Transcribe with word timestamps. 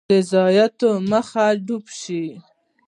د 0.09 0.13
ضایعاتو 0.31 0.89
مخه 1.11 1.45
ډب 1.65 1.85
شي. 2.01 2.25